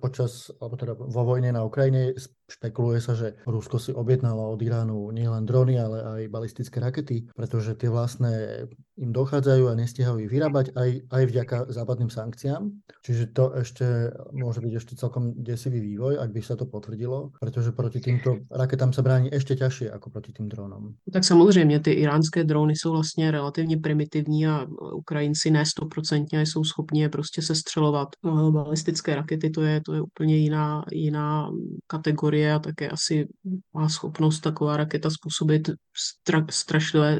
[0.01, 2.13] počas, alebo teda vo vojne na Ukrajine.
[2.45, 7.73] Špekuluje sa, že Rusko si objednalo od Iránu nielen drony, ale aj balistické rakety, pretože
[7.73, 8.67] tie vlastné
[9.01, 12.69] im dochádzajú a nestihajú ich vyrábať aj, aj vďaka západným sankciám.
[13.01, 17.73] Čiže to ešte môže byť ešte celkom desivý vývoj, ak by sa to potvrdilo, pretože
[17.73, 20.93] proti týmto raketám sa bráni ešte ťažšie ako proti tým dronom.
[21.13, 27.01] Tak samozřejmě ty iránské drony jsou vlastně relativně primitivní a Ukrajinci ne stoprocentně jsou schopni
[27.01, 28.07] je prostě sestřelovat.
[28.49, 31.49] Balistické rakety to je, to je úplně jiná, jiná
[31.87, 33.27] kategorie a také asi
[33.73, 37.19] má schopnost taková raketa způsobit stra, strašlivé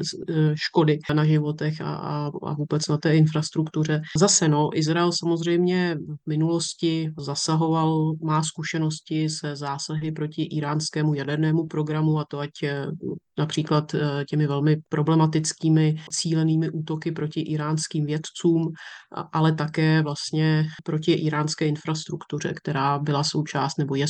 [0.54, 4.02] škody na životech a, a, a vůbec na té infrastruktuře.
[4.18, 12.18] Zase no, Izrael samozřejmě v minulosti zasahoval, má zkušenosti se zásahy proti iránskému jadernému programu
[12.18, 12.72] a to ať e,
[13.38, 18.62] například e, těmi velmi problematickými cílenými útoky proti iránským vědcům,
[19.32, 24.06] ale také vlastně proti iránské infrastruktuře, která byla součást nebo je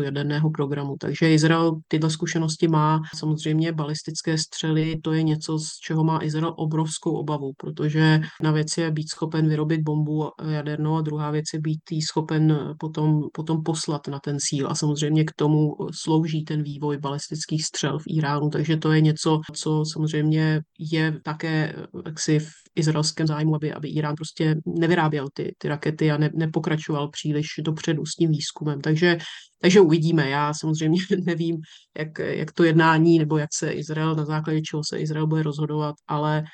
[0.00, 0.96] jaderného jaderného programu.
[1.00, 3.00] Takže Izrael tyhle zkušenosti má.
[3.16, 8.76] Samozřejmě balistické střely, to je něco, z čeho má Izrael obrovskou obavu, protože na věc
[8.78, 13.62] je být schopen vyrobit bombu jadernou a druhá věc je být jí schopen potom, potom
[13.62, 14.68] poslat na ten cíl.
[14.70, 18.48] A samozřejmě k tomu slouží ten vývoj balistických střel v Iránu.
[18.48, 21.74] Takže to je něco, co samozřejmě je také
[22.06, 27.08] jaksi v izraelském zájmu, aby, aby Irán prostě nevyráběl ty, ty rakety a ne, nepokračoval
[27.08, 28.80] příliš dopředu s tím výzkumem.
[28.80, 29.18] Takže
[29.62, 30.28] takže uvidíme.
[30.28, 31.60] Já samozřejmě nevím,
[31.98, 35.94] jak, jak to jednání nebo jak se Izrael, na základě čeho se Izrael bude rozhodovat,
[36.08, 36.44] ale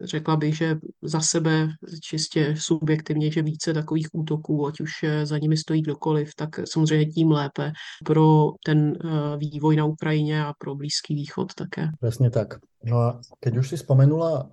[0.00, 1.68] řekla bych, že za sebe
[2.02, 4.90] čistě subjektivně, že více takových útoků, ať už
[5.24, 7.72] za nimi stojí kdokoliv, tak samozřejmě tím lépe
[8.04, 11.88] pro ten eh, vývoj na Ukrajině a pro Blízký východ také.
[12.00, 12.48] Přesně tak.
[12.84, 13.08] No a
[13.42, 14.46] keď už si spomenula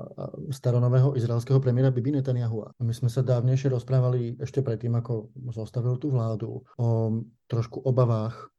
[0.49, 6.09] staronového izraelského premiéra Bibi Netanyahu, my jsme se dávnejšie rozprávali ešte predtým, ako zostavil tu
[6.09, 7.11] vládu, o
[7.47, 8.49] trošku obavách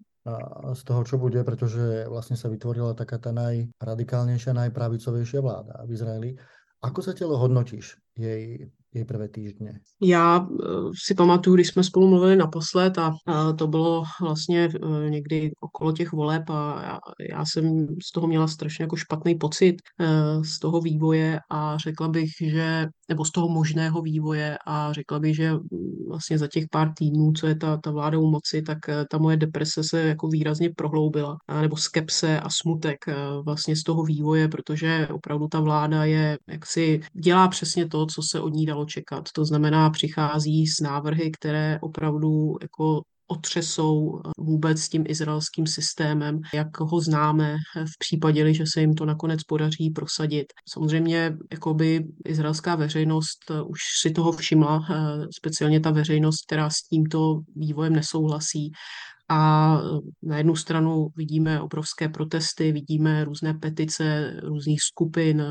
[0.75, 6.31] z toho, čo bude, pretože vlastne sa vytvorila taká tá najradikálnejšia, najpravicovejšia vláda v Izraeli.
[6.83, 8.71] Ako telo hodnotíš jej
[9.05, 9.81] prvé týždne?
[10.03, 10.65] Já eh,
[11.05, 13.13] si pamatuju, když jsme spolu mluvili naposled a
[13.59, 16.99] to bylo vlastně eh, někdy okolo těch voleb a já,
[17.31, 22.09] já jsem z toho měla strašně jako špatný pocit eh, z toho vývoje a řekla
[22.09, 25.53] bych, že, nebo z toho možného vývoje a řekla bych, že
[26.09, 28.79] vlastně za těch pár týdnů, co je ta, ta vláda u moci, tak
[29.11, 32.99] ta moje deprese se jako výrazně prohloubila, nebo skepse a smutek
[33.45, 38.23] vlastně z toho vývoje, protože opravdu ta vláda je, jak si dělá přesně to, co
[38.23, 39.29] se od ní dalo čekat.
[39.33, 46.81] To znamená, přichází s návrhy, které opravdu jako otřesou vůbec s tím izraelským systémem, jak
[46.81, 50.47] ho známe v případě, že se jim to nakonec podaří prosadit.
[50.69, 54.81] Samozřejmě jakoby izraelská veřejnost už si toho všimla,
[55.37, 58.71] speciálně ta veřejnost, která s tímto vývojem nesouhlasí
[59.29, 59.73] a
[60.23, 65.45] na jednu stranu vidíme obrovské protesty, vidíme různé petice různých skupin,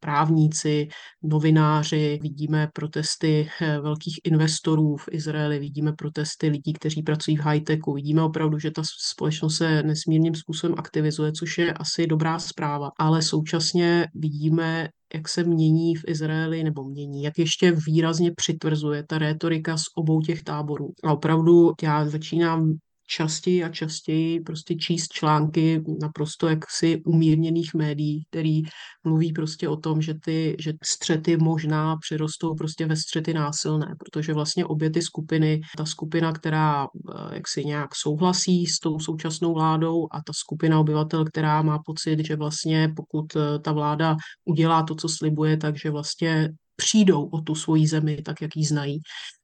[0.00, 0.88] právníci,
[1.22, 7.94] novináři, vidíme protesty eh, velkých investorů v Izraeli, vidíme protesty lidí, kteří pracují v high-techu,
[7.94, 8.82] vidíme opravdu, že ta
[9.12, 15.44] společnost se nesmírným způsobem aktivizuje, což je asi dobrá zpráva, ale současně vidíme jak se
[15.44, 20.92] mění v Izraeli, nebo mění, jak ještě výrazně přitvrzuje ta rétorika z obou těch táborů.
[21.04, 22.74] A opravdu já začínám
[23.06, 28.62] častěji a častěji prostě číst články naprosto jaksi umírněných médií, který
[29.04, 34.34] mluví prostě o tom, že ty že střety možná přirostou prostě ve střety násilné, protože
[34.34, 40.08] vlastně obě ty skupiny, ta skupina, která eh, jaksi nějak souhlasí s tou současnou vládou
[40.10, 44.94] a ta skupina obyvatel, která má pocit, že vlastně pokud eh, ta vláda udělá to,
[44.94, 49.00] co slibuje, takže vlastně přijdou o tu svoji zemi, tak jak ji znají.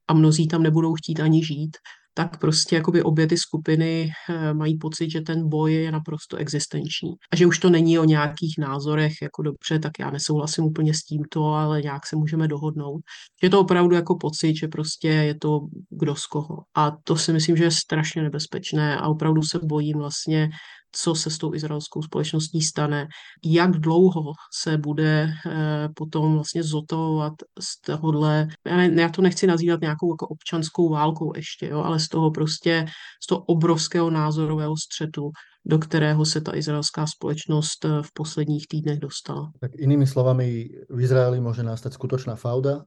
[0.08, 1.76] A mnozí tam nebudou chtít ani žít,
[2.14, 7.10] tak prostě jakoby obě ty skupiny eh, mají pocit, že ten boj je naprosto existenční.
[7.32, 11.02] A že už to není o nějakých názorech, jako dobře, tak já nesouhlasím úplně s
[11.02, 13.00] tímto, ale nějak se můžeme dohodnout.
[13.42, 16.56] Je to opravdu jako pocit, že prostě je to kdo z koho.
[16.76, 20.48] A to si myslím, že je strašně nebezpečné a opravdu se bojím vlastně
[20.92, 23.06] co se s tou izraelskou společností stane,
[23.44, 28.48] jak dlouho se bude eh, potom vlastně zotovat z tohohle,
[28.94, 32.86] já to nechci nazývat nějakou jako občanskou válkou ještě, jo, ale z toho prostě,
[33.22, 35.30] z toho obrovského názorového střetu,
[35.64, 39.52] do kterého se ta izraelská společnost eh, v posledních týdnech dostala.
[39.60, 42.84] Tak jinými slovami, v Izraeli může nastat skutečná fauda,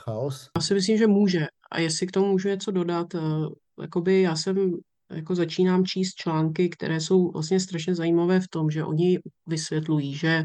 [0.00, 0.48] chaos?
[0.56, 1.46] Já si myslím, že může.
[1.70, 3.20] A jestli k tomu můžu něco dodat, eh,
[3.82, 4.72] jakoby já jsem
[5.10, 10.44] jako začínám číst články, které jsou vlastně strašně zajímavé v tom, že oni vysvětlují, že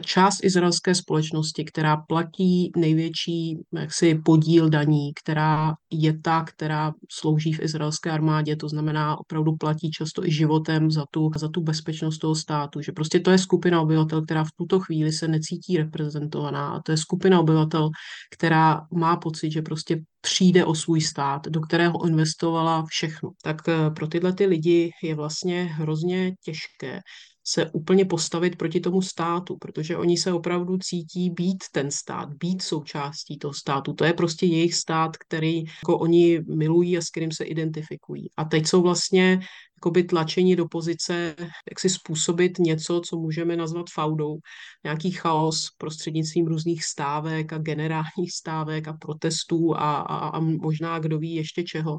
[0.00, 7.62] část izraelské společnosti, která platí největší jaksi, podíl daní, která je ta, která slouží v
[7.62, 12.34] izraelské armádě, to znamená opravdu platí často i životem za tu, za tu bezpečnost toho
[12.34, 16.80] státu, že prostě to je skupina obyvatel, která v tuto chvíli se necítí reprezentovaná a
[16.82, 17.90] to je skupina obyvatel,
[18.34, 23.30] která má pocit, že prostě přijde o svůj stát, do kterého investovala všechno.
[23.42, 27.00] Tak eh, pro tyhle ty lidi je vlastně hrozně těžké
[27.44, 32.62] se úplně postavit proti tomu státu, protože oni se opravdu cítí být ten stát, být
[32.62, 33.92] součástí toho státu.
[33.92, 38.30] To je prostě jejich stát, který jako oni milují a s kterým se identifikují.
[38.36, 39.40] A teď jsou vlastně
[39.82, 44.38] jakoby tlačení do pozice, jak si způsobit něco, co můžeme nazvat faudou.
[44.84, 51.18] Nějaký chaos prostřednictvím různých stávek a generálních stávek a protestů a, a, a možná kdo
[51.18, 51.98] ví ještě čeho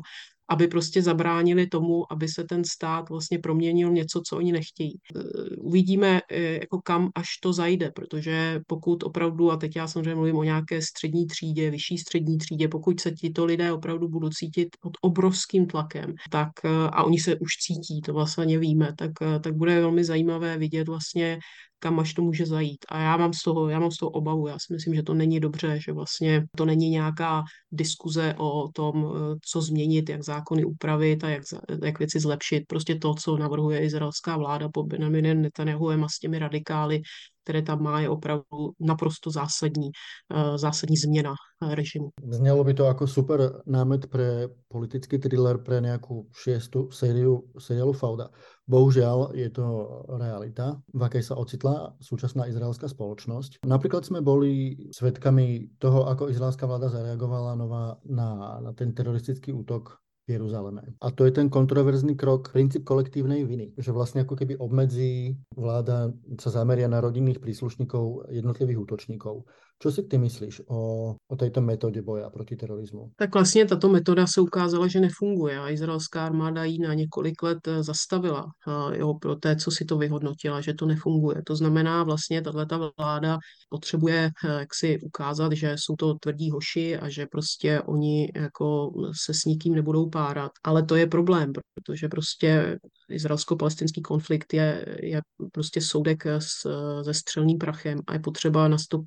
[0.49, 4.93] aby prostě zabránili tomu, aby se ten stát vlastně proměnil něco, co oni nechtějí.
[5.15, 5.19] E,
[5.55, 10.35] uvidíme, e, jako kam až to zajde, protože pokud opravdu, a teď já samozřejmě mluvím
[10.35, 14.93] o nějaké střední třídě, vyšší střední třídě, pokud se tito lidé opravdu budou cítit pod
[15.01, 19.11] obrovským tlakem, tak e, a oni se už cítí, to vlastně víme, tak,
[19.43, 21.39] tak bude velmi zajímavé vidět vlastně,
[21.83, 22.85] kam až to může zajít.
[22.89, 24.47] A já mám z toho, já mám z toho obavu.
[24.47, 28.95] Já si myslím, že to není dobře, že vlastně to není nějaká diskuze o tom,
[29.05, 31.43] eh, co změnit, jak zákony upravit a jak,
[31.83, 32.63] jak věci zlepšit.
[32.67, 37.01] Prostě to, co navrhuje izraelská vláda po Benjaminem Netanyahuem a s těmi radikály,
[37.43, 39.91] které tam má, je opravdu naprosto zásadní,
[40.33, 42.09] eh, zásadní změna eh, režimu.
[42.23, 48.29] Znělo by to jako super námet pre politický thriller pre nějakou šiestu sériu, seriálu Fauda.
[48.63, 49.65] Bohužiaľ je to
[50.07, 53.67] realita, v akej sa ocitla súčasná izraelská spoločnosť.
[53.67, 60.02] Napríklad sme boli svedkami toho, ako izraelská vláda zareagovala nová na, na ten teroristický útok
[60.23, 60.81] v Jeruzaleme.
[61.03, 66.15] A to je ten kontroverzný krok, princíp kolektívnej viny, že vlastne ako keby obmedzí vláda
[66.39, 69.43] sa zameria na rodinných príslušníkov jednotlivých útočníkov,
[69.83, 73.11] Čo si ty myslíš o, o této metodě boja proti terorismu?
[73.15, 77.67] Tak vlastně tato metoda se ukázala, že nefunguje a izraelská armáda ji na několik let
[77.67, 78.45] eh, zastavila
[78.93, 81.41] jo, pro té, co si to vyhodnotila, že to nefunguje.
[81.45, 83.37] To znamená vlastně, tato vláda
[83.69, 88.91] potřebuje eh, jak si ukázat, že jsou to tvrdí hoši a že prostě oni jako
[89.25, 90.51] se s nikým nebudou párat.
[90.63, 92.77] Ale to je problém, protože prostě
[93.09, 96.67] izraelsko-palestinský konflikt je, je prostě soudek s,
[97.03, 99.05] se střelným prachem a je potřeba nastup,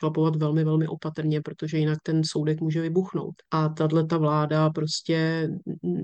[0.00, 3.34] našlapovat velmi, velmi opatrně, protože jinak ten soudek může vybuchnout.
[3.50, 5.48] A tahle ta vláda prostě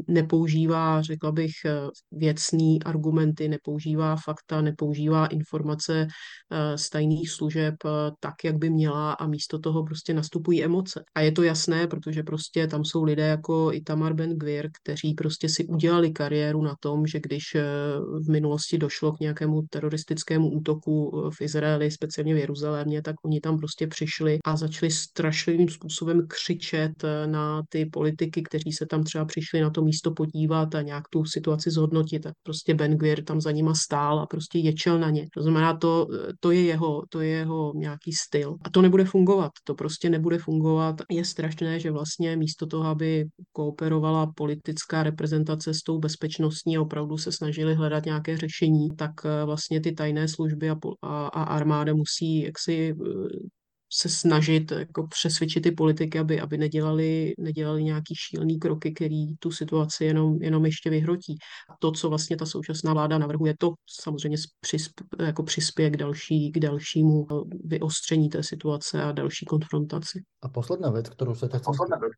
[0.09, 1.53] nepoužívá, řekla bych,
[2.13, 7.89] věcný argumenty, nepoužívá fakta, nepoužívá informace eh, z tajných služeb eh,
[8.21, 11.05] tak, jak by měla a místo toho prostě nastupují emoce.
[11.15, 15.49] A je to jasné, protože prostě tam jsou lidé jako Itamar Ben Gvir, kteří prostě
[15.49, 17.65] si udělali kariéru na tom, že když eh,
[18.27, 23.59] v minulosti došlo k nějakému teroristickému útoku v Izraeli, speciálně v Jeruzalémě, tak oni tam
[23.59, 26.93] prostě přišli a začali strašlivým způsobem křičet
[27.27, 31.25] na ty politiky, kteří se tam třeba přišli na to místo podívat a nějak tu
[31.25, 32.23] situaci zhodnotit.
[32.23, 35.27] Tak prostě Ben Gvir tam za nima stál a prostě ječel na ně.
[35.35, 36.07] To znamená, to,
[36.41, 38.57] to, je jeho, to je jeho nějaký styl.
[38.65, 39.53] A to nebude fungovat.
[39.65, 40.97] To prostě nebude fungovat.
[41.11, 47.19] Je strašné, že vlastně místo toho, aby kooperovala politická reprezentace s tou bezpečnostní a opravdu
[47.19, 51.95] se snažili hledat nějaké řešení, tak eh, vlastně ty tajné služby a, a, a armáda
[51.95, 53.49] musí jaksi eh,
[53.93, 59.51] se snažit jako přesvědčit ty politiky, aby, aby nedělali, nedělali nějaký šílený kroky, který tu
[59.51, 61.37] situaci jenom, jenom ještě vyhrotí.
[61.71, 63.73] A to, co vlastně ta současná vláda navrhuje, to
[64.03, 67.27] samozřejmě přisp, jako přispěje k, další, k dalšímu
[67.65, 70.23] vyostření té situace a další konfrontaci.
[70.43, 71.63] A posledná věc, kterou se teď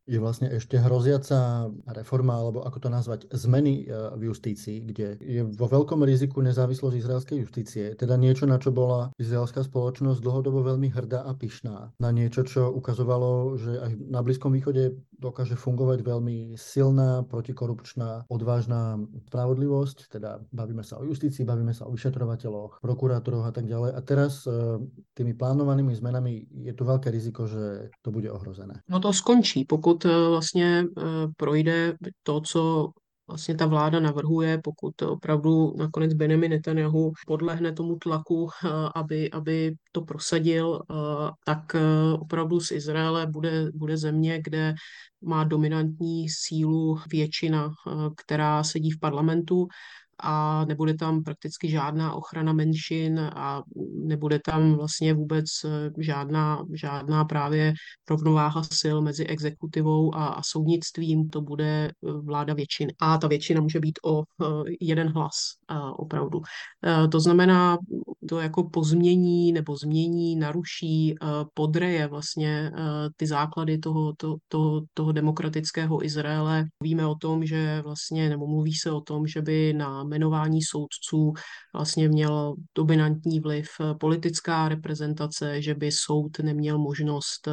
[0.07, 5.43] je vlastně ještě hroziaca reforma, alebo ako to nazvať, zmeny eh, v justícii, kde je
[5.43, 10.89] vo veľkom riziku nezávislost izraelské justície, teda niečo, na čo bola izraelská spoločnosť dlhodobo veľmi
[10.89, 15.99] hrdá a pyšná pyšná na niečo, čo ukazovalo, že aj na Blízkom východe dokáže fungovať
[16.07, 18.95] veľmi silná, protikorupčná, odvážná
[19.27, 20.07] spravodlivosť.
[20.07, 23.91] Teda bavíme sa o justícii, bavíme sa o vyšetrovateľoch, prokurátoroch a tak ďalej.
[23.91, 24.79] A teraz e,
[25.11, 28.79] tými plánovanými zmenami je tu veľké riziko, že to bude ohrozené.
[28.87, 32.91] No to skončí, pokud e, vlastně e, projde to, co
[33.29, 39.75] vlastně ta vláda navrhuje, pokud opravdu nakonec Benjamin Netanyahu podlehne tomu tlaku, eh, aby, aby
[39.91, 40.95] to prosadil, eh,
[41.45, 44.73] tak eh, opravdu z Izraele bude, bude země, kde
[45.21, 47.73] má dominantní sílu většina,
[48.15, 49.67] která sedí v parlamentu
[50.19, 53.63] a nebude tam prakticky žádná ochrana menšin a
[53.93, 57.73] nebude tam vlastně vůbec eh, žádná, žádná právě
[58.09, 62.93] rovnováha sil mezi exekutivou a, a soudnictvím, to bude eh, vláda většiny.
[62.99, 64.45] A ta většina může být o eh,
[64.81, 65.33] jeden hlas
[65.97, 66.41] opravdu.
[67.11, 67.77] To znamená,
[68.29, 71.15] to jako pozmění nebo změní, naruší,
[71.53, 72.71] podreje vlastně
[73.17, 76.65] ty základy toho, to, toho, toho demokratického Izraele.
[76.83, 81.33] Víme o tom, že vlastně, nebo mluví se o tom, že by na jmenování soudců
[81.73, 83.67] vlastně měl dominantní vliv
[83.99, 87.51] politická reprezentace, že by soud neměl možnost eh,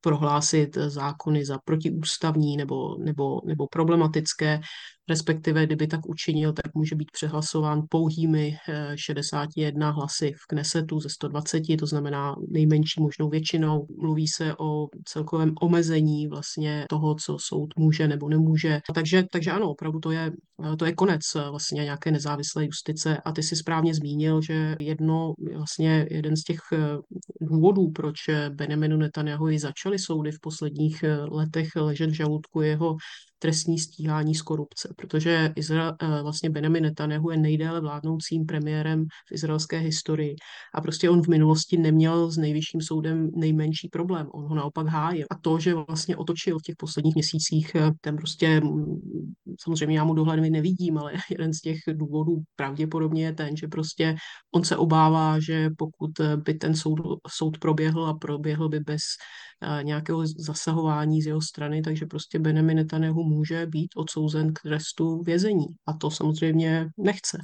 [0.00, 4.60] prohlásit zákony za protiústavní nebo, nebo, nebo problematické,
[5.08, 8.56] respektive kdyby tak učinil, tak může být přehlasován pouhými
[8.96, 13.86] 61 eh, hlasy v Knesetu ze 120, to znamená nejmenší možnou většinou.
[13.98, 18.80] Mluví se o celkovém omezení vlastně toho, co soud může nebo nemůže.
[18.94, 20.32] Takže, takže ano, opravdu to je,
[20.72, 24.76] eh, to je konec eh, vlastně nějaké nezávislé justice a ty si správně zmínil, že
[24.80, 26.60] jedno, vlastně jeden z těch
[27.40, 28.16] důvodů, proč
[28.48, 32.96] Benjaminu Netanyahu začal začaly soudy v posledních letech ležet v žaludku jeho
[33.38, 39.32] trestní stíhání z korupce, protože Izrael, eh, vlastně Benjamin Netanyahu je nejdéle vládnoucím premiérem v
[39.32, 40.36] izraelské historii
[40.74, 45.26] a prostě on v minulosti neměl s nejvyšším soudem nejmenší problém, on ho naopak hájil.
[45.30, 49.00] A to, že vlastně otočil v těch posledních měsících, eh, ten prostě, mm,
[49.60, 54.16] samozřejmě já mu dohled nevidím, ale jeden z těch důvodů pravděpodobně je ten, že prostě
[54.54, 59.02] on se obává, že pokud by ten soud, soud proběhl a proběhl by bez
[59.82, 65.66] nějakého zasahování z jeho strany, takže prostě Benjamin Netanyahu může být odsouzen k trestu vězení.
[65.86, 67.38] A to samozřejmě nechce.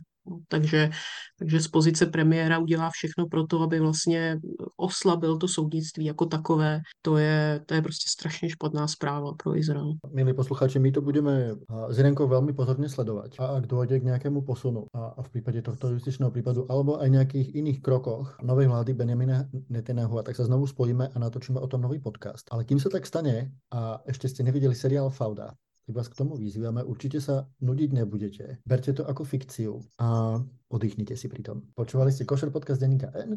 [0.48, 0.90] Takže,
[1.38, 4.40] takže z pozice premiéra udělá všechno pro to, aby vlastně
[4.76, 6.80] oslabil to soudnictví jako takové.
[7.02, 9.92] To je, to je prostě strašně špatná zpráva pro Izrael.
[10.12, 11.50] Milí posluchači, my to budeme
[11.88, 13.30] s Irenkou velmi pozorně sledovat.
[13.38, 17.54] A ak dojde k nějakému posunu, a v případě tohto justičného případu, alebo aj nějakých
[17.54, 22.00] jiných krokoch novej vlády Benjamina Netanyahu, tak se znovu spojíme a natočíme o tom nový
[22.00, 22.48] podcast.
[22.50, 25.52] Ale kým se tak stane, a ještě jste neviděli seriál Fauda,
[25.84, 26.80] tak vás k tomu vyzývame.
[26.80, 28.44] Určite sa nudiť nebudete.
[28.64, 30.40] Berte to ako fikciu a
[30.72, 31.68] oddychnite si pri tom.
[31.76, 33.36] Počúvali ste Košer podcast denníka N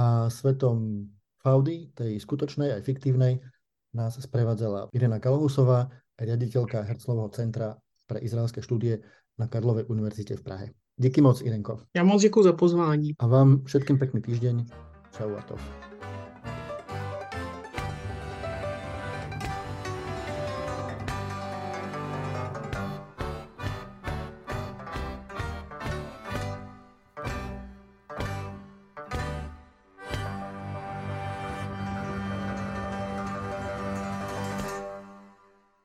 [0.00, 1.08] a svetom
[1.44, 3.36] Faudy, tej skutočnej aj fiktívnej,
[3.92, 7.76] nás sprevádzala Irena Kalohusová, riaditeľka Herclového centra
[8.08, 9.04] pre izraelské štúdie
[9.36, 10.66] na Karlovej univerzite v Prahe.
[10.96, 11.80] Díky moc, Irenko.
[11.96, 13.12] Já moc děkuji za pozvání.
[13.18, 14.66] A vám všetkým pekný týždeň.
[15.12, 15.93] Čau a to.